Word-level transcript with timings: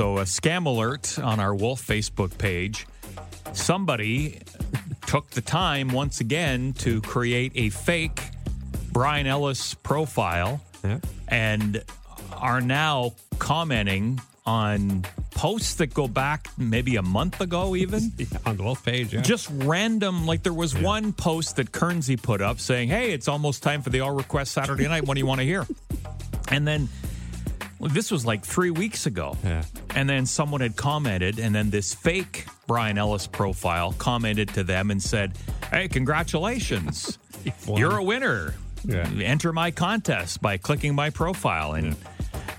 So, 0.00 0.16
a 0.16 0.22
scam 0.22 0.64
alert 0.64 1.18
on 1.18 1.40
our 1.40 1.54
Wolf 1.54 1.86
Facebook 1.86 2.38
page. 2.38 2.86
Somebody 3.52 4.40
took 5.06 5.28
the 5.28 5.42
time 5.42 5.88
once 5.90 6.20
again 6.20 6.72
to 6.78 7.02
create 7.02 7.52
a 7.54 7.68
fake 7.68 8.18
Brian 8.92 9.26
Ellis 9.26 9.74
profile 9.74 10.62
Yeah. 10.82 11.00
and 11.28 11.84
are 12.32 12.62
now 12.62 13.12
commenting 13.38 14.22
on 14.46 15.04
posts 15.34 15.74
that 15.74 15.92
go 15.92 16.08
back 16.08 16.48
maybe 16.56 16.96
a 16.96 17.02
month 17.02 17.42
ago, 17.42 17.76
even. 17.76 18.10
On 18.46 18.56
the 18.56 18.62
Wolf 18.62 18.82
page, 18.82 19.12
yeah. 19.12 19.20
Just 19.20 19.50
random, 19.52 20.24
like 20.24 20.42
there 20.42 20.54
was 20.54 20.74
one 20.74 21.12
post 21.12 21.56
that 21.56 21.72
Kernsey 21.72 22.16
put 22.20 22.40
up 22.40 22.58
saying, 22.58 22.88
Hey, 22.88 23.12
it's 23.12 23.28
almost 23.28 23.62
time 23.62 23.82
for 23.82 23.90
the 23.90 24.00
All 24.00 24.12
Request 24.12 24.52
Saturday 24.52 24.88
night. 24.88 25.04
What 25.06 25.12
do 25.16 25.20
you 25.20 25.26
want 25.26 25.40
to 25.40 25.46
hear? 25.46 25.66
And 26.48 26.66
then 26.66 26.88
this 27.80 28.10
was 28.10 28.26
like 28.26 28.44
three 28.44 28.70
weeks 28.70 29.06
ago. 29.06 29.36
Yeah. 29.44 29.64
And 29.94 30.08
then 30.08 30.26
someone 30.26 30.60
had 30.60 30.76
commented, 30.76 31.38
and 31.38 31.54
then 31.54 31.70
this 31.70 31.94
fake 31.94 32.46
Brian 32.66 32.98
Ellis 32.98 33.26
profile 33.26 33.92
commented 33.98 34.48
to 34.50 34.64
them 34.64 34.90
and 34.90 35.02
said, 35.02 35.32
Hey, 35.72 35.88
congratulations. 35.88 37.18
You're 37.66 37.96
a 37.96 38.04
winner. 38.04 38.54
Yeah. 38.84 39.08
Enter 39.22 39.52
my 39.52 39.70
contest 39.70 40.40
by 40.40 40.56
clicking 40.56 40.94
my 40.94 41.10
profile. 41.10 41.72
And 41.74 41.96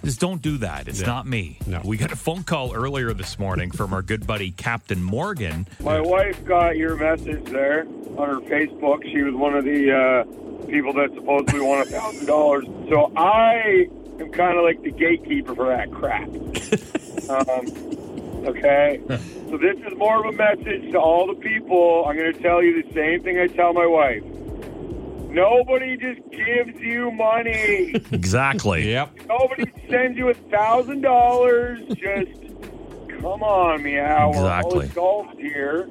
just 0.04 0.20
don't 0.20 0.42
do 0.42 0.58
that. 0.58 0.88
It's 0.88 1.02
Yeah. 1.02 1.08
not 1.08 1.28
me. 1.28 1.60
No. 1.68 1.82
We 1.84 1.98
got 1.98 2.12
a 2.12 2.16
phone 2.16 2.44
call 2.44 2.74
earlier 2.74 3.14
this 3.14 3.38
morning 3.40 3.72
from 3.72 3.94
our 3.94 4.02
good 4.02 4.26
buddy 4.28 4.52
Captain 4.52 5.02
Morgan. 5.04 5.68
My 5.80 6.00
wife 6.02 6.44
got 6.46 6.78
your 6.78 6.96
message 6.96 7.46
there 7.46 7.86
on 8.18 8.28
her 8.30 8.40
Facebook. 8.42 9.04
She 9.04 9.22
was 9.22 9.34
one 9.36 9.56
of 9.56 9.64
the 9.66 9.92
uh, 9.92 10.66
people 10.68 10.94
that 10.94 11.10
supposedly 11.16 11.62
won 11.62 11.82
a 11.82 11.86
thousand 11.86 12.26
dollars. 12.26 12.66
So 12.90 13.12
I 13.16 13.88
am 13.88 14.01
kind 14.42 14.58
of 14.58 14.64
like 14.64 14.82
the 14.82 14.92
gatekeeper 14.92 15.54
for 15.56 15.68
that 15.68 15.92
crap. 15.92 16.28
um, 17.30 18.46
okay. 18.48 19.00
So 19.50 19.58
this 19.58 19.78
is 19.86 19.96
more 19.98 20.26
of 20.26 20.34
a 20.34 20.38
message 20.38 20.92
to 20.94 21.00
all 21.00 21.28
the 21.28 21.36
people. 21.36 22.06
I'm 22.08 22.18
going 22.18 22.34
to 22.34 22.40
tell 22.42 22.64
you 22.64 22.82
the 22.82 22.92
same 22.94 23.22
thing 23.24 23.38
I 23.38 23.48
tell 23.48 23.74
my 23.74 23.86
wife. 23.86 24.24
Nobody 25.30 25.96
just 25.96 26.22
gives 26.32 26.80
you 26.82 27.12
money. 27.12 27.94
Exactly. 28.12 28.92
Yep. 28.92 29.12
Nobody 29.28 29.72
sends 29.90 30.18
you 30.18 30.30
a 30.30 30.34
thousand 30.34 31.02
dollars. 31.02 31.80
Just 31.96 32.32
come 33.22 33.42
on, 33.44 33.84
meow. 33.84 34.32
We're 34.32 34.38
all 34.38 34.46
Exactly. 34.58 34.86
adults 34.88 35.40
here. 35.40 35.88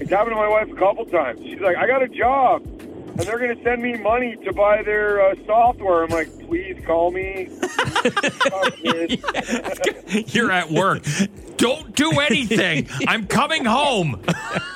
It's 0.00 0.10
happened 0.10 0.30
to 0.32 0.36
my 0.36 0.48
wife 0.48 0.70
a 0.70 0.74
couple 0.76 1.04
times. 1.06 1.40
She's 1.40 1.60
like, 1.60 1.76
I 1.76 1.86
got 1.86 2.02
a 2.02 2.08
job, 2.08 2.62
and 3.18 3.20
they're 3.20 3.38
going 3.38 3.56
to 3.56 3.62
send 3.62 3.82
me 3.82 3.96
money 3.98 4.36
to 4.44 4.52
buy 4.52 4.82
their 4.82 5.20
uh, 5.20 5.34
software. 5.46 6.04
I'm 6.04 6.10
like, 6.10 6.28
please 6.46 6.82
call 6.86 7.10
me. 7.10 7.48
You're 10.28 10.50
at 10.50 10.70
work. 10.70 11.04
Don't 11.56 11.94
do 11.94 12.10
anything. 12.20 12.88
I'm 13.06 13.26
coming 13.26 13.64
home. 13.64 14.22